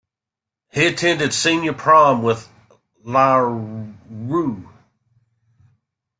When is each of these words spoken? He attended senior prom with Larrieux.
He 0.71 0.87
attended 0.87 1.31
senior 1.31 1.73
prom 1.73 2.23
with 2.23 2.49
Larrieux. 3.05 4.67